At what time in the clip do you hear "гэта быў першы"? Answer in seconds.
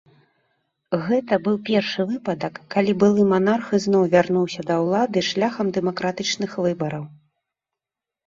1.07-2.01